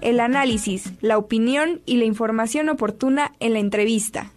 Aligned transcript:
el 0.00 0.20
análisis, 0.20 0.92
la 1.00 1.18
opinión 1.18 1.80
y 1.86 1.96
la 1.96 2.04
información 2.04 2.68
oportuna 2.68 3.32
en 3.40 3.52
la 3.52 3.58
entrevista. 3.58 4.32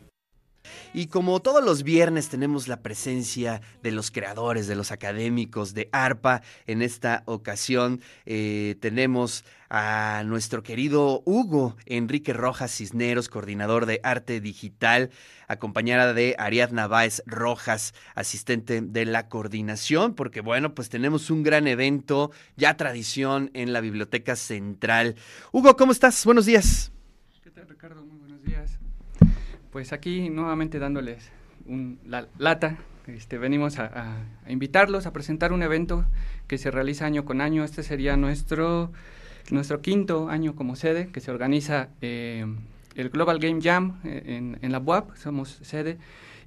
Y 0.92 1.06
como 1.08 1.40
todos 1.40 1.64
los 1.64 1.84
viernes 1.84 2.30
tenemos 2.30 2.68
la 2.68 2.82
presencia 2.82 3.62
de 3.84 3.92
los 3.92 4.10
creadores, 4.10 4.66
de 4.66 4.76
los 4.76 4.92
académicos 4.92 5.76
de 5.76 5.88
ARPA, 5.92 6.42
en 6.66 6.82
esta 6.82 7.22
ocasión 7.26 8.02
eh, 8.26 8.76
tenemos 8.80 9.46
a 9.70 10.24
nuestro 10.26 10.64
querido 10.64 11.22
Hugo 11.26 11.78
Enrique 11.86 12.34
Rojas 12.34 12.76
Cisneros, 12.76 13.30
coordinador 13.30 13.86
de 13.86 14.00
arte 14.02 14.42
digital, 14.42 15.12
acompañada 15.48 16.16
de 16.16 16.36
Ariadna 16.40 16.88
Báez 16.88 17.22
Rojas, 17.28 17.94
asistente 18.16 18.82
de 18.82 19.06
la 19.06 19.30
coordinación, 19.30 20.16
porque 20.16 20.42
bueno, 20.42 20.74
pues 20.74 20.90
tenemos 20.90 21.30
un 21.30 21.44
gran 21.44 21.68
evento, 21.68 22.32
ya 22.58 22.78
tradición 22.78 23.52
en 23.54 23.74
la 23.74 23.82
Biblioteca 23.82 24.36
Central. 24.36 25.16
Hugo, 25.52 25.78
¿cómo 25.78 25.92
estás? 25.92 26.26
Buenos 26.26 26.48
días. 26.48 26.92
¿Qué 27.44 27.52
tal, 27.52 27.68
Ricardo? 27.68 28.04
Muy. 28.04 28.29
Pues 29.72 29.94
aquí 29.94 30.30
nuevamente 30.30 30.80
dándoles 30.80 31.32
la 32.06 32.28
lata, 32.38 32.78
este, 33.08 33.38
venimos 33.38 33.80
a, 33.80 34.18
invitarlos 34.48 35.06
a 35.06 35.14
presentar 35.14 35.54
un 35.54 35.64
evento 35.64 36.06
que 36.48 36.58
se 36.58 36.72
realiza 36.72 37.06
año 37.06 37.26
con 37.26 37.42
año. 37.42 37.64
Este 37.64 37.84
sería 37.84 38.18
nuestro, 38.18 38.92
nuestro 39.52 39.82
quinto 39.82 40.30
año 40.30 40.56
como 40.56 40.76
sede, 40.76 41.10
que 41.12 41.20
se 41.20 41.32
organiza 41.32 41.90
eh, 42.02 42.46
el 42.96 43.10
Global 43.10 43.40
Game 43.40 43.62
Jam 43.62 44.00
eh, 44.04 44.56
en, 44.62 44.72
la 44.72 44.80
UAP, 44.80 45.16
somos 45.16 45.60
sede. 45.62 45.98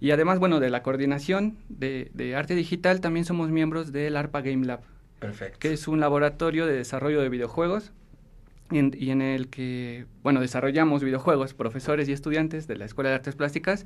Y 0.01 0.11
además, 0.11 0.41
bueno, 0.41 0.59
de 0.59 0.71
la 0.71 0.83
coordinación 0.83 1.57
de, 1.69 2.11
de 2.15 2.35
arte 2.35 2.57
digital, 2.57 3.01
también 3.01 3.25
somos 3.25 3.51
miembros 3.51 3.93
del 3.93 4.16
ARPA 4.16 4.41
Game 4.41 4.66
Lab. 4.66 4.80
Perfecto. 5.21 5.61
Que 5.61 5.73
es 5.73 5.87
un 5.87 6.01
laboratorio 6.01 6.66
de 6.66 6.73
desarrollo 6.73 7.21
de 7.21 7.29
videojuegos 7.29 7.93
y 8.73 9.11
en, 9.11 9.23
el 9.23 9.49
que, 9.49 10.07
bueno, 10.23 10.41
desarrollamos 10.41 11.03
videojuegos, 11.03 11.55
profesores 11.55 12.09
y 12.09 12.13
estudiantes 12.13 12.67
de 12.67 12.77
la 12.77 12.85
Escuela 12.85 13.11
de 13.11 13.16
Artes 13.16 13.35
Plásticas. 13.35 13.85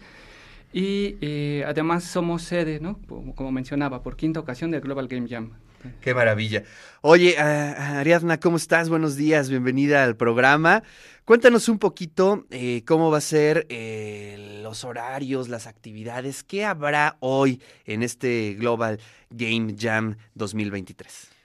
Y 0.72 1.16
eh, 1.20 1.64
además 1.66 2.04
somos 2.04 2.42
sede, 2.42 2.80
¿no? 2.80 2.98
Como, 3.06 3.52
mencionaba, 3.52 4.02
por 4.02 4.16
quinta 4.16 4.40
ocasión 4.40 4.70
del 4.70 4.80
Global 4.80 5.08
Game 5.08 5.28
Jam. 5.28 5.52
Qué 6.00 6.14
maravilla. 6.14 6.64
Oye, 7.00 7.38
Ariadna, 7.38 8.40
¿cómo 8.40 8.56
estás? 8.56 8.88
Buenos 8.88 9.16
días, 9.16 9.48
bienvenida 9.48 10.02
al 10.02 10.16
programa. 10.16 10.82
Cuéntanos 11.24 11.68
un 11.68 11.78
poquito 11.78 12.46
eh, 12.50 12.82
cómo 12.86 13.10
va 13.10 13.18
a 13.18 13.20
ser 13.20 13.66
eh, 13.68 14.60
los 14.62 14.84
horarios, 14.84 15.48
las 15.48 15.66
actividades, 15.66 16.42
qué 16.42 16.64
habrá 16.64 17.16
hoy 17.20 17.60
en 17.84 18.02
este 18.02 18.54
Global 18.54 18.98
Game 19.30 19.76
Jam 19.78 20.16
2023. 20.34 21.35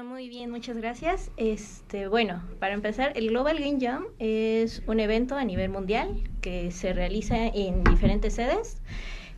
Muy 0.00 0.28
bien, 0.28 0.50
muchas 0.50 0.76
gracias. 0.78 1.30
Este, 1.36 2.08
bueno, 2.08 2.42
para 2.58 2.72
empezar, 2.72 3.12
el 3.14 3.28
Global 3.28 3.58
Game 3.58 3.78
Jam 3.78 4.06
es 4.18 4.82
un 4.86 5.00
evento 5.00 5.34
a 5.34 5.44
nivel 5.44 5.68
mundial 5.68 6.30
que 6.40 6.70
se 6.70 6.94
realiza 6.94 7.48
en 7.48 7.84
diferentes 7.84 8.34
sedes. 8.34 8.80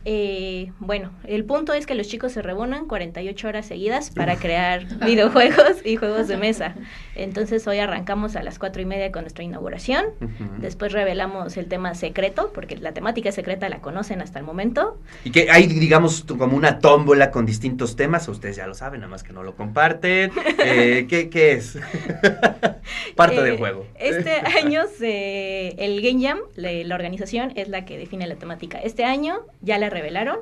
Eh, 0.07 0.71
bueno, 0.79 1.11
el 1.23 1.45
punto 1.45 1.73
es 1.73 1.87
que 1.87 1.95
los 1.95 2.07
chicos 2.07 2.31
se 2.31 2.43
reúnan 2.43 2.85
48 2.85 3.47
horas 3.47 3.65
seguidas 3.65 4.11
para 4.11 4.35
crear 4.35 4.85
videojuegos 5.05 5.83
y 5.83 5.95
juegos 5.95 6.27
de 6.27 6.37
mesa. 6.37 6.75
Entonces 7.15 7.65
hoy 7.65 7.79
arrancamos 7.79 8.35
a 8.35 8.43
las 8.43 8.59
cuatro 8.59 8.83
y 8.83 8.85
media 8.85 9.11
con 9.11 9.23
nuestra 9.23 9.43
inauguración. 9.43 10.05
Después 10.59 10.91
revelamos 10.91 11.57
el 11.57 11.65
tema 11.65 11.95
secreto, 11.95 12.51
porque 12.53 12.77
la 12.77 12.93
temática 12.93 13.31
secreta 13.31 13.67
la 13.67 13.81
conocen 13.81 14.21
hasta 14.21 14.37
el 14.37 14.45
momento. 14.45 14.99
Y 15.23 15.31
que 15.31 15.49
hay, 15.49 15.65
digamos, 15.65 16.23
como 16.37 16.55
una 16.55 16.77
tómbola 16.79 17.31
con 17.31 17.47
distintos 17.47 17.95
temas, 17.95 18.27
ustedes 18.27 18.57
ya 18.57 18.67
lo 18.67 18.75
saben, 18.75 19.01
nada 19.01 19.09
más 19.09 19.23
que 19.23 19.33
no 19.33 19.43
lo 19.43 19.55
comparten. 19.55 20.31
Eh, 20.67 21.05
¿qué, 21.07 21.51
es? 21.51 21.77
Parte 23.15 23.41
del 23.41 23.55
eh, 23.55 23.57
juego. 23.57 23.85
Este 23.99 24.31
año 24.31 24.81
el 24.99 26.01
Game 26.01 26.25
Jam, 26.25 26.39
la 26.55 26.95
organización, 26.95 27.51
es 27.55 27.67
la 27.67 27.85
que 27.85 27.97
define 27.97 28.25
la 28.25 28.35
temática. 28.35 28.79
Este 28.79 29.03
año 29.03 29.41
ya 29.61 29.77
la 29.77 29.89
revelaron. 29.95 30.39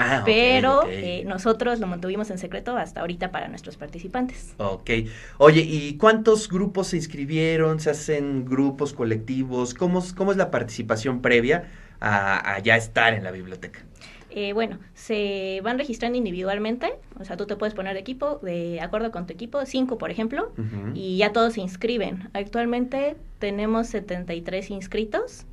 Ah, 0.00 0.22
pero 0.24 0.82
eh, 0.88 1.24
nosotros 1.26 1.80
lo 1.80 1.86
mantuvimos 1.88 2.30
en 2.30 2.38
secreto 2.38 2.76
hasta 2.76 3.00
ahorita 3.00 3.32
para 3.32 3.48
nuestros 3.48 3.76
participantes. 3.76 4.54
Ok. 4.58 4.90
Oye, 5.38 5.60
¿y 5.62 5.96
cuántos 5.96 6.48
grupos 6.48 6.88
se 6.88 6.96
inscribieron? 6.96 7.80
¿Se 7.80 7.90
hacen 7.90 8.44
grupos 8.44 8.92
colectivos? 8.92 9.74
¿Cómo, 9.74 10.04
cómo 10.16 10.30
es 10.30 10.36
la 10.36 10.52
participación 10.52 11.20
previa 11.20 11.68
a, 12.00 12.60
ya 12.62 12.76
estar 12.76 13.12
en 13.14 13.24
la 13.24 13.32
biblioteca? 13.32 13.80
Eh, 14.30 14.52
bueno, 14.52 14.78
se 14.94 15.60
van 15.64 15.78
registrando 15.78 16.16
individualmente, 16.16 16.92
o 17.18 17.24
sea, 17.24 17.36
tú 17.36 17.46
te 17.46 17.56
puedes 17.56 17.74
poner 17.74 17.94
de 17.94 18.00
equipo, 18.00 18.38
de 18.42 18.80
acuerdo 18.80 19.10
con 19.10 19.26
tu 19.26 19.32
equipo, 19.32 19.64
cinco 19.66 19.98
por 19.98 20.12
ejemplo, 20.12 20.52
y 20.94 21.16
ya 21.16 21.32
todos 21.32 21.54
se 21.54 21.60
inscriben. 21.60 22.28
Actualmente 22.34 23.16
tenemos 23.40 23.88
73 23.88 24.70
inscritos 24.70 25.46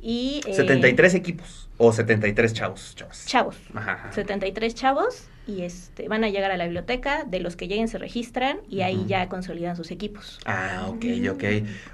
y, 0.00 0.40
73 0.44 1.14
eh, 1.14 1.16
equipos 1.16 1.68
o 1.76 1.92
73 1.92 2.52
chavos. 2.52 2.94
Chavos. 2.94 3.24
chavos. 3.26 3.56
Ajá, 3.74 4.10
73 4.12 4.74
chavos 4.74 5.28
y 5.48 5.62
este, 5.62 6.08
van 6.08 6.24
a 6.24 6.28
llegar 6.28 6.50
a 6.50 6.56
la 6.56 6.64
biblioteca, 6.64 7.24
de 7.24 7.40
los 7.40 7.56
que 7.56 7.68
lleguen 7.68 7.88
se 7.88 7.96
registran 7.96 8.58
y 8.68 8.82
ahí 8.82 9.06
ya 9.08 9.28
consolidan 9.28 9.76
sus 9.76 9.90
equipos. 9.90 10.38
Ah, 10.44 10.86
ok, 10.88 11.04
ok. 11.32 11.44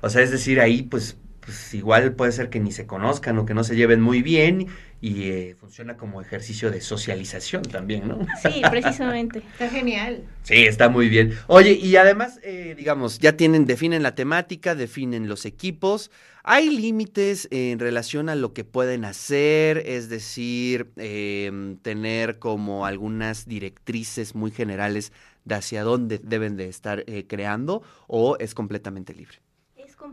O 0.00 0.10
sea, 0.10 0.22
es 0.22 0.32
decir, 0.32 0.60
ahí 0.60 0.82
pues, 0.82 1.16
pues 1.44 1.74
igual 1.74 2.14
puede 2.14 2.32
ser 2.32 2.48
que 2.50 2.60
ni 2.60 2.72
se 2.72 2.86
conozcan 2.86 3.38
o 3.38 3.46
que 3.46 3.54
no 3.54 3.64
se 3.64 3.76
lleven 3.76 4.00
muy 4.00 4.22
bien 4.22 4.68
y 5.00 5.24
eh, 5.24 5.56
funciona 5.58 5.96
como 5.96 6.22
ejercicio 6.22 6.70
de 6.70 6.80
socialización 6.80 7.62
también, 7.62 8.08
¿no? 8.08 8.26
Sí, 8.42 8.62
precisamente. 8.70 9.42
está 9.52 9.68
genial. 9.68 10.24
Sí, 10.42 10.64
está 10.64 10.88
muy 10.88 11.08
bien. 11.08 11.36
Oye, 11.46 11.72
y 11.72 11.96
además, 11.96 12.40
eh, 12.42 12.74
digamos, 12.76 13.18
ya 13.18 13.36
tienen, 13.36 13.66
definen 13.66 14.02
la 14.02 14.14
temática, 14.14 14.74
definen 14.74 15.28
los 15.28 15.44
equipos. 15.44 16.10
¿Hay 16.42 16.70
límites 16.70 17.48
en 17.50 17.78
relación 17.78 18.28
a 18.28 18.34
lo 18.34 18.54
que 18.54 18.64
pueden 18.64 19.04
hacer? 19.04 19.82
Es 19.86 20.08
decir, 20.08 20.90
em, 20.96 21.76
tener 21.78 22.38
como 22.38 22.86
algunas 22.86 23.46
directrices 23.46 24.34
muy 24.34 24.50
generales 24.50 25.12
de 25.44 25.54
hacia 25.56 25.82
dónde 25.82 26.18
deben 26.22 26.56
de 26.56 26.68
estar 26.68 27.04
eh, 27.06 27.26
creando 27.26 27.82
o 28.06 28.36
es 28.38 28.54
completamente 28.54 29.14
libre? 29.14 29.38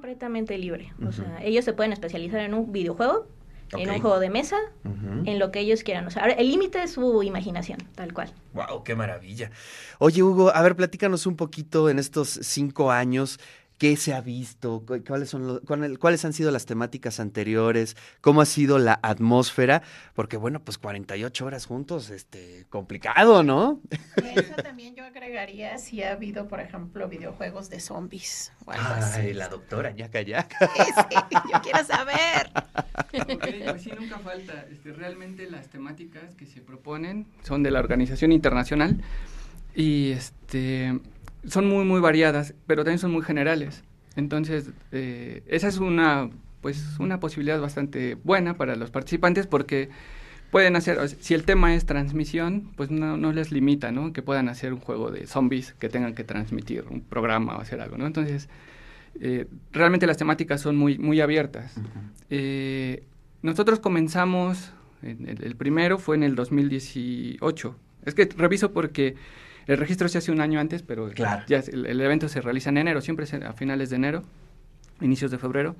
Completamente 0.02 0.58
libre. 0.58 0.92
O 1.08 1.12
sea, 1.12 1.44
ellos 1.44 1.64
se 1.64 1.74
pueden 1.74 1.94
especializar 1.94 2.40
en 2.42 2.56
un 2.56 2.72
videojuego 2.72 3.28
en 3.80 3.90
un 3.90 4.02
juego 4.02 4.20
de 4.20 4.30
mesa, 4.30 4.58
en 4.84 5.40
lo 5.40 5.52
que 5.52 5.60
ellos 5.60 5.84
quieran. 5.84 6.06
O 6.08 6.12
sea, 6.12 6.26
el 6.26 6.50
límite 6.50 6.84
es 6.84 6.92
su 6.92 7.24
imaginación, 7.24 7.80
tal 7.96 8.14
cual. 8.14 8.34
¡Wow! 8.54 8.84
¡Qué 8.84 8.96
maravilla! 8.96 9.52
Oye, 10.00 10.24
Hugo, 10.24 10.54
a 10.54 10.62
ver, 10.62 10.76
platícanos 10.76 11.26
un 11.26 11.36
poquito 11.36 11.90
en 11.90 12.00
estos 12.00 12.40
cinco 12.42 12.92
años. 12.92 13.40
¿Qué 13.82 13.98
se 13.98 14.14
ha 14.14 14.22
visto? 14.22 14.86
¿Cuáles, 15.08 15.32
son 15.32 15.60
¿Cuáles 16.00 16.24
han 16.24 16.34
sido 16.34 16.52
las 16.52 16.68
temáticas 16.68 17.20
anteriores? 17.20 17.98
¿Cómo 18.22 18.42
ha 18.42 18.46
sido 18.46 18.78
la 18.78 19.00
atmósfera? 19.02 19.82
Porque, 20.14 20.38
bueno, 20.38 20.64
pues 20.64 20.78
48 20.78 21.44
horas 21.44 21.66
juntos, 21.66 22.12
este, 22.12 22.68
complicado, 22.70 23.42
¿no? 23.42 23.82
Eso 24.36 24.54
también 24.62 24.94
yo 24.94 25.04
agregaría 25.04 25.80
si 25.80 26.04
ha 26.04 26.12
habido, 26.12 26.48
por 26.48 26.60
ejemplo, 26.60 27.10
videojuegos 27.10 27.72
de 27.72 27.80
zombies 27.80 28.54
o 28.66 28.72
algo 28.72 28.86
Ay, 29.16 29.34
la 29.34 29.48
doctora 29.48 29.90
ñaca 29.90 30.22
yaca. 30.22 30.70
Sí, 30.76 31.16
yo 31.52 31.62
quiero 31.64 31.84
saber. 31.84 32.52
pues 33.72 33.82
sí, 33.82 33.92
nunca 34.00 34.20
falta. 34.20 34.64
Este, 34.72 34.94
realmente 34.94 35.50
las 35.50 35.70
temáticas 35.70 36.36
que 36.36 36.46
se 36.46 36.62
proponen 36.62 37.26
son 37.42 37.64
de 37.64 37.72
la 37.72 37.80
Organización 37.80 38.32
Internacional 38.32 39.02
y 39.74 40.12
este 40.12 41.00
son 41.48 41.68
muy, 41.68 41.86
muy 41.86 42.00
variadas, 42.00 42.54
pero 42.68 42.84
también 42.84 43.00
son 43.00 43.12
muy 43.12 43.22
generales. 43.22 43.84
Entonces, 44.16 44.70
eh, 44.92 45.44
esa 45.48 45.68
es 45.68 45.78
una, 45.78 46.30
pues, 46.62 47.00
una 47.00 47.20
posibilidad 47.20 47.60
bastante 47.60 48.16
buena 48.24 48.56
para 48.56 48.76
los 48.76 48.92
participantes 48.92 49.48
porque 49.48 49.90
pueden 50.52 50.76
hacer, 50.76 51.00
si 51.08 51.34
el 51.34 51.44
tema 51.44 51.74
es 51.74 51.86
transmisión, 51.86 52.72
pues 52.76 52.92
no, 52.92 53.18
no, 53.18 53.32
les 53.32 53.52
limita, 53.52 53.92
¿no? 53.92 54.12
Que 54.12 54.22
puedan 54.22 54.50
hacer 54.50 54.74
un 54.74 54.82
juego 54.82 55.10
de 55.10 55.26
zombies 55.26 55.74
que 55.74 55.88
tengan 55.88 56.14
que 56.14 56.26
transmitir 56.26 56.86
un 56.90 57.02
programa 57.02 57.56
o 57.56 57.62
hacer 57.62 57.80
algo, 57.80 57.98
¿no? 57.98 58.06
Entonces, 58.06 58.50
eh, 59.20 59.48
realmente 59.72 60.08
las 60.08 60.18
temáticas 60.18 60.62
son 60.62 60.76
muy, 60.76 60.98
muy 60.98 61.22
abiertas. 61.22 61.76
Eh, 62.30 63.04
nosotros 63.42 63.80
comenzamos, 63.80 64.72
el, 65.02 65.56
primero 65.56 65.98
fue 65.98 66.16
en 66.16 66.24
el 66.24 66.36
2018. 66.36 67.76
Es 68.06 68.14
que 68.14 68.30
reviso 68.38 68.72
porque 68.72 69.16
el 69.68 69.78
registro 69.78 70.08
se 70.10 70.18
hace 70.18 70.32
un 70.32 70.42
año 70.42 70.60
antes, 70.60 70.82
pero 70.82 71.12
ya 71.12 71.64
el, 71.72 72.02
evento 72.02 72.28
se 72.30 72.42
realiza 72.42 72.70
en 72.70 72.78
enero, 72.78 73.02
siempre 73.02 73.26
a 73.46 73.54
finales 73.54 73.90
de 73.90 73.96
enero, 73.96 74.24
inicios 75.02 75.32
de 75.32 75.38
febrero. 75.38 75.76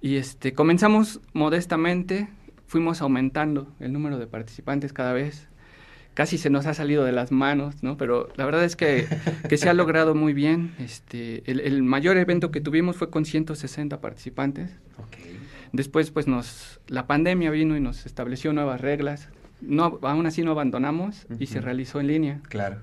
Y 0.00 0.16
este, 0.16 0.52
comenzamos 0.52 1.20
modestamente, 1.32 2.28
fuimos 2.66 3.00
aumentando 3.00 3.72
el 3.80 3.92
número 3.92 4.18
de 4.18 4.26
participantes 4.26 4.92
cada 4.92 5.12
vez. 5.12 5.48
Casi 6.14 6.36
se 6.36 6.50
nos 6.50 6.66
ha 6.66 6.74
salido 6.74 7.04
de 7.04 7.12
las 7.12 7.30
manos, 7.30 7.82
¿no? 7.82 7.96
Pero 7.96 8.28
la 8.36 8.44
verdad 8.44 8.64
es 8.64 8.74
que, 8.76 9.06
se 9.56 9.68
ha 9.68 9.74
logrado 9.74 10.14
muy 10.14 10.32
bien. 10.32 10.74
Este, 10.78 11.48
el, 11.50 11.82
mayor 11.82 12.16
evento 12.16 12.50
que 12.50 12.60
tuvimos 12.60 12.96
fue 12.96 13.10
con 13.10 13.24
160 13.24 14.00
participantes. 14.00 14.70
Después, 15.72 16.10
pues, 16.10 16.26
nos, 16.26 16.80
la 16.88 17.06
pandemia 17.06 17.50
vino 17.50 17.76
y 17.76 17.80
nos 17.80 18.06
estableció 18.06 18.52
nuevas 18.52 18.80
reglas. 18.80 19.28
No, 19.60 19.98
aún 20.02 20.26
así 20.26 20.42
no 20.42 20.52
abandonamos 20.52 21.26
y 21.38 21.46
se 21.46 21.60
realizó 21.60 22.00
en 22.00 22.06
línea. 22.08 22.40
Claro. 22.48 22.82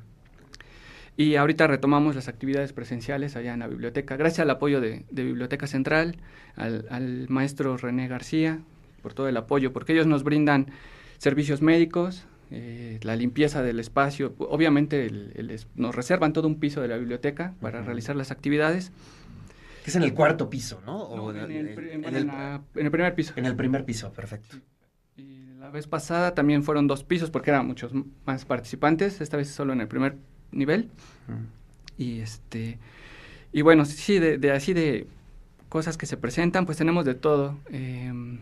Y 1.18 1.36
ahorita 1.36 1.68
retomamos 1.68 2.16
las 2.16 2.28
actividades 2.28 2.74
presenciales 2.74 3.36
allá 3.36 3.54
en 3.54 3.60
la 3.62 3.68
biblioteca, 3.68 4.18
gracias 4.18 4.40
al 4.40 4.50
apoyo 4.50 4.82
de, 4.82 5.06
Biblioteca 5.12 5.66
Central, 5.66 6.18
al, 6.56 7.28
maestro 7.30 7.78
René 7.78 8.08
García, 8.08 8.60
por 9.02 9.14
todo 9.14 9.30
el 9.30 9.38
apoyo, 9.38 9.72
porque 9.72 9.94
ellos 9.94 10.08
nos 10.08 10.24
brindan 10.24 10.72
servicios 11.18 11.62
médicos, 11.62 12.26
eh, 12.52 13.00
la 13.04 13.16
limpieza 13.16 13.64
del 13.64 13.80
espacio, 13.80 14.36
obviamente 14.40 15.10
nos 15.76 15.96
reservan 15.96 16.34
todo 16.34 16.48
un 16.48 16.60
piso 16.60 16.82
de 16.82 16.90
la 16.90 16.98
biblioteca 16.98 17.54
para 17.62 17.82
realizar 17.82 18.16
las 18.18 18.32
actividades. 18.32 18.92
Que 19.86 19.92
es 19.92 19.96
en 19.96 20.04
el 20.04 20.14
cuarto 20.14 20.50
piso, 20.50 20.82
¿no? 20.86 21.32
en, 21.32 21.38
el, 21.38 21.76
primer 22.74 23.16
piso. 23.16 23.34
En 23.38 23.46
el 23.46 23.56
primer 23.56 23.86
piso, 23.86 24.12
perfecto. 24.12 24.58
Y 25.16 25.46
la 25.60 25.70
vez 25.70 25.88
pasada 25.88 26.34
también 26.34 26.64
fueron 26.64 26.88
dos 26.88 27.06
pisos 27.06 27.32
porque 27.32 27.52
eran 27.52 27.66
muchos 27.68 27.94
más 28.26 28.44
participantes, 28.44 29.22
esta 29.22 29.38
vez 29.38 29.50
solo 29.50 29.72
en 29.72 29.82
el 29.82 29.88
primer 29.88 30.18
nivel. 30.56 30.90
Y 31.98 32.20
este 32.20 32.80
y 33.56 33.62
bueno, 33.62 33.86
sí, 33.86 34.20
de, 34.20 34.52
así 34.52 34.74
de 34.74 35.08
cosas 35.70 35.96
que 35.96 36.06
se 36.06 36.18
presentan, 36.18 36.66
pues 36.66 36.78
tenemos 36.78 37.06
de 37.06 37.16
todo. 37.16 37.58
Em, 37.70 38.40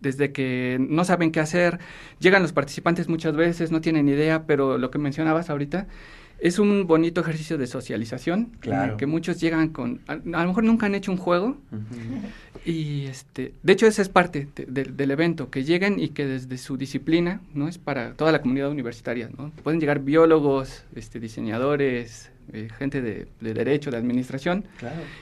desde 0.00 0.32
que 0.32 0.78
no 0.80 1.04
saben 1.04 1.30
qué 1.30 1.40
hacer, 1.40 1.78
llegan 2.20 2.40
los 2.40 2.54
participantes 2.54 3.06
muchas 3.06 3.36
veces, 3.36 3.70
no 3.70 3.82
tienen 3.82 4.08
idea, 4.08 4.46
pero 4.46 4.78
lo 4.78 4.90
que 4.90 4.98
mencionabas 4.98 5.50
ahorita 5.50 5.88
es 6.44 6.58
un 6.58 6.86
bonito 6.86 7.22
ejercicio 7.22 7.56
de 7.56 7.66
socialización, 7.66 8.52
claro. 8.60 8.98
que 8.98 9.06
muchos 9.06 9.40
llegan 9.40 9.70
con, 9.70 10.02
a, 10.06 10.16
lo 10.16 10.46
mejor 10.46 10.62
nunca 10.62 10.84
han 10.84 10.94
hecho 10.94 11.10
un 11.10 11.16
juego, 11.16 11.56
y 12.66 13.06
este, 13.06 13.54
de 13.62 13.72
hecho 13.72 13.86
esa 13.86 14.02
es 14.02 14.10
parte 14.10 14.46
del 14.54 15.10
evento, 15.10 15.48
que 15.48 15.64
lleguen 15.64 15.98
y 15.98 16.10
que 16.10 16.26
desde 16.26 16.58
su 16.58 16.76
disciplina, 16.76 17.40
¿no? 17.54 17.66
Es 17.66 17.78
para 17.78 18.12
toda 18.12 18.30
la 18.30 18.42
comunidad 18.42 18.70
universitaria, 18.70 19.30
¿no? 19.38 19.52
Pueden 19.62 19.80
llegar 19.80 20.00
biólogos, 20.00 20.84
este, 20.94 21.18
diseñadores, 21.18 22.30
eh, 22.52 22.68
gente 22.78 23.00
de, 23.00 23.26
derecho, 23.40 23.90
de 23.90 23.96
administración, 23.96 24.66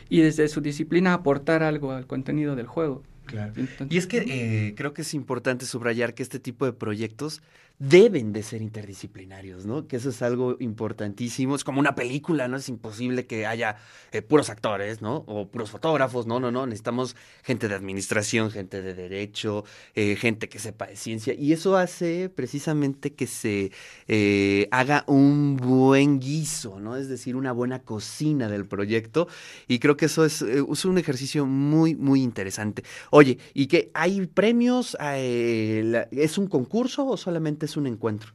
y 0.09 0.23
desde 0.23 0.49
su 0.49 0.61
disciplina 0.61 1.15
aportar 1.15 1.63
algo 1.63 1.93
al 1.93 2.09
contenido 2.09 2.57
del 2.57 2.67
juego. 2.67 3.05
Claro. 3.27 3.53
y 3.89 3.97
es 3.97 4.09
que 4.09 4.19
eh, 4.29 4.75
creo 4.77 4.93
que 4.93 5.03
es 5.03 5.15
importante 5.15 5.65
subrayar 5.65 6.13
que 6.13 6.25
este 6.25 6.41
tipo 6.41 6.67
de 6.67 6.73
proyectos 6.73 7.41
deben 7.79 8.33
de 8.33 8.43
ser 8.43 8.63
interdisciplinarios, 8.63 9.67
¿no? 9.67 9.89
Que 9.89 9.97
eso 9.97 10.11
es 10.11 10.23
algo 10.23 10.57
importantísimo. 10.61 11.57
Es 11.57 11.65
como 11.65 11.81
una 11.81 11.95
película, 11.95 12.47
¿no? 12.47 12.57
Es 12.57 12.69
imposible 12.69 13.27
que 13.27 13.47
haya 13.47 13.77
eh, 14.13 14.23
puros 14.23 14.51
actores, 14.51 15.03
¿no? 15.03 15.25
O 15.27 15.49
puros 15.49 15.71
fotógrafos, 15.71 16.27
no, 16.27 16.39
no, 16.39 16.53
no. 16.53 16.67
Necesitamos 16.67 17.17
gente 17.43 17.69
de 17.69 17.75
administración, 17.75 18.51
gente 18.51 18.83
de 18.83 18.95
derecho, 18.95 19.65
eh, 19.95 20.17
gente 20.17 20.49
que 20.49 20.59
sepa 20.59 20.87
de 20.87 20.97
ciencia. 20.97 21.35
Y 21.35 21.53
eso 21.53 21.77
hace 21.77 22.29
precisamente 22.29 23.15
que 23.15 23.27
se 23.27 23.73
eh, 24.07 24.69
haga 24.71 25.05
un 25.09 25.57
buen 25.57 26.21
guiso, 26.21 26.79
¿no? 26.79 26.97
Es 26.97 27.09
decir, 27.09 27.35
una 27.35 27.53
buena 27.53 27.83
cocina 27.83 28.49
del 28.49 28.67
proyecto. 28.67 29.27
Y 29.67 29.81
creo 29.81 29.97
que 29.97 30.07
eso 30.07 30.25
es, 30.25 30.43
un 30.43 30.99
ejercicio 30.99 31.47
muy, 31.47 31.95
muy 31.95 32.23
interesante. 32.23 32.85
Oye, 33.11 33.39
¿y 33.55 33.67
que 33.67 33.91
hay 33.95 34.27
premios? 34.27 34.97
¿Es 35.01 36.39
un 36.39 36.47
concurso 36.47 37.07
o 37.07 37.17
solamente 37.17 37.67
un 37.77 37.87
encuentro? 37.87 38.33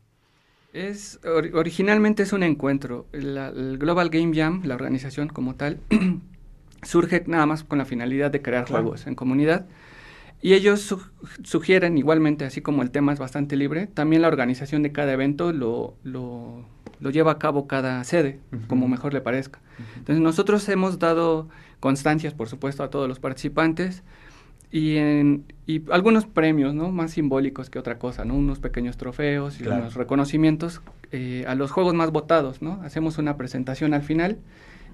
Es, 0.73 1.19
originalmente 1.53 2.23
es 2.23 2.33
un 2.33 2.43
encuentro. 2.43 3.07
el 3.13 3.77
Global 3.79 4.09
Game 4.09 4.35
Jam, 4.35 4.61
la 4.65 4.75
organización 4.75 5.27
como 5.29 5.55
tal, 5.55 5.79
surge 6.83 7.23
nada 7.27 7.45
más 7.45 7.63
con 7.63 7.77
la 7.77 7.85
finalidad 7.85 8.31
de 8.31 8.41
crear 8.41 8.67
juegos 8.67 9.07
en 9.07 9.15
comunidad. 9.15 9.65
Y 10.39 10.53
ellos 10.53 10.95
sugieren, 11.43 11.97
igualmente, 11.97 12.45
así 12.45 12.61
como 12.61 12.83
el 12.83 12.91
tema 12.91 13.11
es 13.11 13.17
bastante 13.17 13.55
libre, 13.55 13.87
también 13.87 14.21
la 14.21 14.27
organización 14.27 14.83
de 14.83 14.91
cada 14.91 15.11
evento 15.11 15.51
lo, 15.51 15.95
lo, 16.03 16.63
lleva 17.11 17.31
a 17.31 17.39
cabo 17.39 17.67
cada 17.67 18.03
sede, 18.03 18.39
como 18.67 18.87
mejor 18.87 19.13
le 19.13 19.21
parezca. 19.21 19.59
Entonces 19.95 20.21
nosotros 20.21 20.69
hemos 20.69 20.99
dado 20.99 21.49
constancias, 21.79 22.35
por 22.35 22.49
supuesto, 22.49 22.83
a 22.83 22.91
todos 22.91 23.07
los 23.07 23.19
participantes 23.19 24.03
y, 24.71 24.97
en, 24.97 25.45
y 25.65 25.89
algunos 25.91 26.25
premios, 26.25 26.73
¿no? 26.73 26.91
Más 26.91 27.11
simbólicos 27.11 27.69
que 27.69 27.79
otra 27.79 27.97
cosa, 27.97 28.25
¿no? 28.25 28.35
Unos 28.35 28.59
pequeños 28.59 28.97
trofeos 28.97 29.59
y 29.61 29.67
unos 29.67 29.93
reconocimientos 29.93 30.81
eh, 31.11 31.45
a 31.47 31.55
los 31.55 31.71
juegos 31.71 31.93
más 31.93 32.11
votados, 32.11 32.61
¿no? 32.61 32.81
Hacemos 32.83 33.17
una 33.17 33.37
presentación 33.37 33.93
al 33.93 34.03
final 34.03 34.37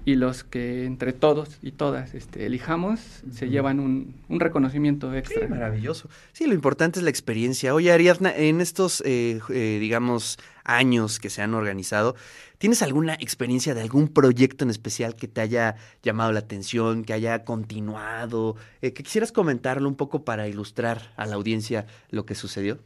y 0.04 0.16
los 0.16 0.44
que 0.44 0.84
entre 0.84 1.12
todos 1.12 1.58
y 1.62 1.72
todas 1.72 2.14
este, 2.14 2.46
elijamos 2.46 3.00
se 3.32 3.48
llevan 3.48 3.80
un, 3.80 4.14
un 4.28 4.40
reconocimiento 4.40 5.14
extra. 5.14 5.48
maravilloso. 5.48 6.10
Sí, 6.32 6.46
lo 6.46 6.54
importante 6.54 6.98
es 6.98 7.04
la 7.04 7.10
experiencia. 7.10 7.74
Oye, 7.74 7.90
Ariadna, 7.90 8.34
en 8.34 8.60
estos, 8.60 9.02
eh, 9.06 9.40
eh, 9.48 9.78
digamos, 9.80 10.38
años 10.62 11.18
que 11.18 11.30
se 11.30 11.40
han 11.40 11.54
organizado, 11.54 12.16
¿tienes 12.58 12.82
alguna 12.82 13.14
experiencia 13.14 13.74
de 13.74 13.80
algún 13.80 14.08
proyecto 14.08 14.64
en 14.64 14.70
especial 14.70 15.16
que 15.16 15.28
te 15.28 15.40
haya 15.40 15.76
llamado 16.02 16.32
la 16.32 16.40
atención, 16.40 17.04
que 17.04 17.14
haya 17.14 17.44
continuado, 17.44 18.56
eh, 18.82 18.92
que 18.92 19.02
quisieras 19.02 19.32
comentarlo 19.32 19.88
un 19.88 19.96
poco 19.96 20.24
para 20.24 20.48
ilustrar 20.48 21.12
a 21.16 21.26
la 21.26 21.36
audiencia 21.36 21.86
lo 22.10 22.26
que 22.26 22.34
sucedió? 22.34 22.78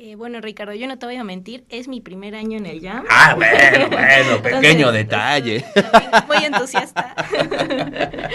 Eh, 0.00 0.14
bueno, 0.14 0.40
Ricardo, 0.40 0.74
yo 0.74 0.86
no 0.86 0.96
te 0.96 1.06
voy 1.06 1.16
a 1.16 1.24
mentir, 1.24 1.64
es 1.70 1.88
mi 1.88 2.00
primer 2.00 2.36
año 2.36 2.56
en 2.56 2.66
el 2.66 2.80
Jam. 2.80 3.04
Ah, 3.10 3.34
bueno, 3.34 3.88
bueno, 3.88 4.42
pequeño 4.44 4.92
detalle. 4.92 5.64
Muy 6.28 6.36
entusiasta. 6.44 7.16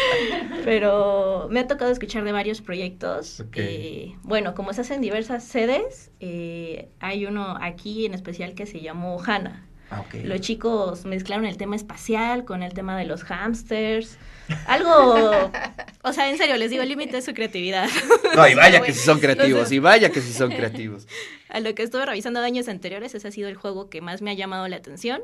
Pero 0.65 1.47
me 1.49 1.61
ha 1.61 1.67
tocado 1.67 1.89
escuchar 1.89 2.25
de 2.25 2.33
varios 2.33 2.59
proyectos. 2.59 3.45
Eh, 3.55 4.13
bueno, 4.23 4.55
como 4.55 4.73
se 4.73 4.81
hacen 4.81 4.99
diversas 4.99 5.45
sedes, 5.45 6.11
eh, 6.19 6.89
hay 6.99 7.25
uno 7.25 7.57
aquí 7.61 8.05
en 8.05 8.13
especial 8.13 8.55
que 8.55 8.65
se 8.65 8.81
llamó 8.81 9.23
Hanna. 9.25 9.65
Ah, 9.99 10.05
los 10.23 10.41
chicos 10.41 11.05
mezclaron 11.05 11.45
el 11.45 11.57
tema 11.57 11.75
espacial 11.75 12.45
con 12.45 12.63
el 12.63 12.73
tema 12.73 12.97
de 12.97 13.05
los 13.05 13.23
hamsters. 13.23 14.17
Algo, 14.67 15.51
o 16.03 16.13
sea, 16.13 16.29
en 16.29 16.37
serio, 16.37 16.57
les 16.57 16.69
digo, 16.69 16.83
el 16.83 16.89
límite 16.89 17.17
es 17.17 17.25
su 17.25 17.33
creatividad. 17.33 17.87
No, 18.35 18.47
y 18.47 18.53
vaya 18.55 18.81
que 18.81 18.91
si 18.91 18.99
son 18.99 19.19
creativos, 19.19 19.71
y 19.71 19.79
vaya 19.79 20.09
que 20.09 20.21
si 20.21 20.33
son 20.33 20.49
creativos. 20.55 21.07
A 21.49 21.59
lo 21.59 21.73
que 21.75 21.83
estuve 21.83 22.05
revisando 22.05 22.39
de 22.41 22.47
años 22.47 22.67
anteriores, 22.67 23.15
ese 23.15 23.27
ha 23.27 23.31
sido 23.31 23.47
el 23.47 23.55
juego 23.55 23.89
que 23.89 24.01
más 24.01 24.21
me 24.21 24.31
ha 24.31 24.33
llamado 24.33 24.67
la 24.67 24.75
atención. 24.75 25.21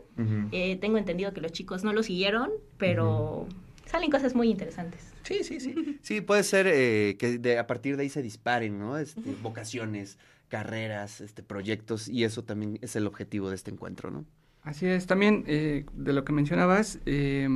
Eh, 0.51 0.77
tengo 0.77 0.97
entendido 0.97 1.33
que 1.33 1.41
los 1.41 1.51
chicos 1.51 1.83
no 1.83 1.91
lo 1.91 2.03
siguieron, 2.03 2.51
pero 2.77 3.47
salen 3.85 4.11
cosas 4.11 4.35
muy 4.35 4.49
interesantes. 4.49 5.01
Sí, 5.23 5.43
sí, 5.43 5.59
sí. 5.59 5.99
Sí, 6.01 6.21
puede 6.21 6.43
ser 6.43 6.67
eh, 6.67 7.17
que 7.19 7.37
de, 7.39 7.57
a 7.57 7.67
partir 7.67 7.97
de 7.97 8.03
ahí 8.03 8.09
se 8.09 8.21
disparen, 8.21 8.79
¿no? 8.79 8.97
Este, 8.97 9.21
vocaciones, 9.41 10.17
carreras, 10.47 11.21
este, 11.21 11.43
proyectos, 11.43 12.07
y 12.07 12.23
eso 12.23 12.43
también 12.43 12.79
es 12.81 12.95
el 12.95 13.07
objetivo 13.07 13.49
de 13.49 13.55
este 13.55 13.71
encuentro, 13.71 14.11
¿no? 14.11 14.25
Así 14.63 14.85
es, 14.85 15.07
también 15.07 15.43
eh, 15.47 15.85
de 15.93 16.13
lo 16.13 16.23
que 16.25 16.33
mencionabas, 16.33 16.99
eh, 17.05 17.47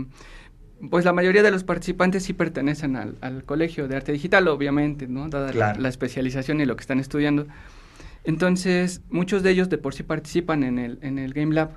pues 0.89 1.05
la 1.05 1.13
mayoría 1.13 1.43
de 1.43 1.51
los 1.51 1.63
participantes 1.63 2.23
sí 2.23 2.33
pertenecen 2.33 2.95
al, 2.95 3.43
colegio 3.45 3.87
de 3.87 3.95
arte 3.95 4.11
digital, 4.11 4.47
obviamente, 4.47 5.07
¿no? 5.07 5.29
Dada 5.29 5.53
la, 5.53 5.89
especialización 5.89 6.59
y 6.61 6.65
lo 6.65 6.75
que 6.75 6.81
están 6.81 6.99
estudiando. 6.99 7.47
Entonces, 8.23 9.01
muchos 9.09 9.43
de 9.43 9.51
ellos 9.51 9.69
de 9.69 9.77
por 9.77 9.93
sí 9.93 10.03
participan 10.03 10.63
en 10.63 10.79
el, 10.79 10.99
en 11.01 11.19
el 11.19 11.33
Game 11.33 11.53
Lab, 11.53 11.71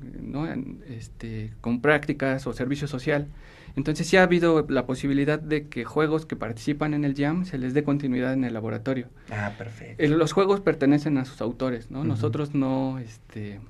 ¿no? 0.00 0.46
este, 0.88 1.52
con 1.60 1.80
prácticas 1.80 2.46
o 2.46 2.52
servicio 2.52 2.86
social. 2.86 3.28
Entonces 3.76 4.06
sí 4.06 4.16
ha 4.16 4.22
habido 4.22 4.66
la 4.68 4.86
posibilidad 4.86 5.38
de 5.38 5.68
que 5.68 5.84
juegos 5.84 6.24
que 6.24 6.34
participan 6.34 6.94
en 6.94 7.04
el 7.04 7.14
Jam 7.14 7.44
se 7.44 7.58
les 7.58 7.74
dé 7.74 7.84
continuidad 7.84 8.32
en 8.32 8.44
el 8.44 8.54
laboratorio. 8.54 9.08
Ah, 9.30 9.52
perfecto. 9.56 10.02
los 10.06 10.32
juegos 10.32 10.60
pertenecen 10.60 11.18
a 11.18 11.26
sus 11.26 11.42
autores, 11.42 11.90
¿no? 11.90 12.02
Nosotros 12.02 12.54
no, 12.54 12.98
este, 12.98 13.60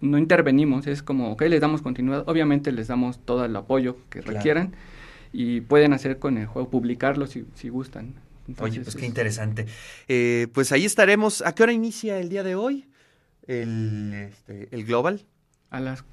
no 0.00 0.18
intervenimos, 0.18 0.86
es 0.86 1.02
como, 1.02 1.32
ok, 1.32 1.42
les 1.42 1.60
damos 1.60 1.82
continuidad, 1.82 2.28
obviamente 2.28 2.72
les 2.72 2.88
damos 2.88 3.18
todo 3.24 3.44
el 3.44 3.54
apoyo 3.56 3.96
que 4.10 4.20
requieran 4.20 4.74
y 5.32 5.60
pueden 5.60 5.92
hacer 5.92 6.18
con 6.18 6.38
el 6.38 6.46
juego, 6.46 6.70
publicarlo 6.70 7.26
si, 7.26 7.46
si 7.54 7.68
gustan. 7.68 8.14
Oye, 8.58 8.80
pues 8.80 8.94
qué 8.94 9.06
interesante. 9.06 9.66
Eh, 10.08 10.46
pues 10.52 10.70
ahí 10.70 10.84
estaremos. 10.84 11.42
¿A 11.42 11.54
qué 11.54 11.64
hora 11.64 11.72
inicia 11.72 12.18
el 12.20 12.28
día 12.28 12.44
de 12.44 12.54
hoy? 12.54 12.88
El, 13.46 14.12
este, 14.14 14.68
el 14.70 14.84
Global. 14.84 15.24
A 15.70 15.80
las 15.80 16.04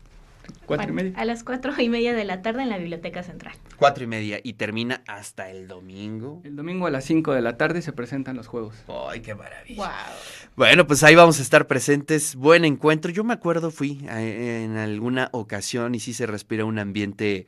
cuatro 0.65 0.89
y 0.89 0.93
media. 0.93 1.13
A 1.15 1.25
las 1.25 1.43
cuatro 1.43 1.73
y 1.77 1.89
media 1.89 2.13
de 2.13 2.25
la 2.25 2.41
tarde 2.41 2.63
en 2.63 2.69
la 2.69 2.77
Biblioteca 2.77 3.23
Central. 3.23 3.55
Cuatro 3.77 4.03
y 4.03 4.07
media 4.07 4.39
y 4.43 4.53
termina 4.53 5.03
hasta 5.07 5.49
el 5.49 5.67
domingo. 5.67 6.41
El 6.43 6.55
domingo 6.55 6.87
a 6.87 6.91
las 6.91 7.05
cinco 7.05 7.33
de 7.33 7.41
la 7.41 7.57
tarde 7.57 7.81
se 7.81 7.93
presentan 7.93 8.35
los 8.35 8.47
juegos. 8.47 8.75
¡Ay, 8.87 9.21
qué 9.21 9.35
maravilla! 9.35 9.75
Wow. 9.75 10.15
Bueno, 10.55 10.87
pues 10.87 11.03
ahí 11.03 11.15
vamos 11.15 11.39
a 11.39 11.41
estar 11.41 11.67
presentes. 11.67 12.35
Buen 12.35 12.65
encuentro. 12.65 13.11
Yo 13.11 13.23
me 13.23 13.33
acuerdo, 13.33 13.71
fui 13.71 14.05
en 14.07 14.77
alguna 14.77 15.29
ocasión 15.31 15.95
y 15.95 15.99
sí 15.99 16.13
se 16.13 16.25
respira 16.25 16.65
un 16.65 16.79
ambiente 16.79 17.47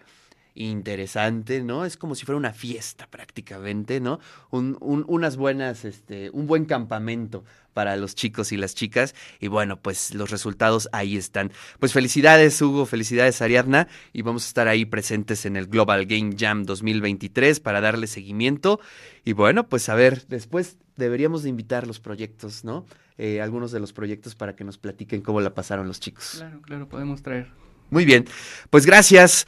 interesante, 0.56 1.62
¿no? 1.62 1.86
Es 1.86 1.98
como 1.98 2.16
si 2.16 2.26
fuera 2.26 2.38
una 2.38 2.54
fiesta 2.54 3.08
prácticamente, 3.08 4.00
¿no? 4.00 4.20
Un, 4.50 4.78
un, 4.80 5.04
unas 5.08 5.38
buenas, 5.38 5.86
este, 5.86 6.30
un 6.32 6.48
buen 6.48 6.66
campamento 6.66 7.44
para 7.74 7.98
los 7.98 8.16
chicos 8.16 8.54
y 8.54 8.58
las 8.58 8.74
chicas. 8.74 9.14
Y 9.40 9.50
bueno, 9.50 9.78
pues 9.80 10.16
los 10.16 10.32
resultados 10.32 10.90
ahí 10.94 11.18
están. 11.18 11.52
Pues 11.80 11.92
felicidades, 11.92 12.60
Hugo, 12.62 12.86
felicidades, 12.86 13.42
Ariadna. 13.42 13.88
Y 14.14 14.22
vamos 14.24 14.46
a 14.46 14.48
estar 14.48 14.68
ahí 14.68 14.86
presentes 14.86 15.46
en 15.46 15.58
el 15.58 15.68
Global 15.68 16.06
Game 16.06 16.36
Jam 16.40 16.64
2023 16.64 17.60
para 17.60 17.82
darle 17.82 18.08
seguimiento. 18.08 18.80
Y 19.26 19.34
bueno, 19.34 19.68
pues 19.68 19.90
a 19.90 19.96
ver, 19.96 20.26
después 20.28 20.78
deberíamos 20.96 21.44
de 21.44 21.50
invitar 21.50 21.86
los 21.86 22.00
proyectos, 22.00 22.64
¿no? 22.64 22.86
Eh, 23.18 23.42
algunos 23.42 23.72
de 23.72 23.82
los 23.82 23.92
proyectos 23.92 24.36
para 24.36 24.56
que 24.56 24.64
nos 24.64 24.78
platiquen 24.78 25.22
cómo 25.22 25.42
la 25.42 25.54
pasaron 25.54 25.88
los 25.88 26.00
chicos. 26.00 26.36
Claro, 26.38 26.62
claro, 26.62 26.88
podemos 26.88 27.22
traer. 27.22 27.48
Muy 27.92 28.04
bien, 28.04 28.26
pues 28.72 28.86
gracias 28.86 29.44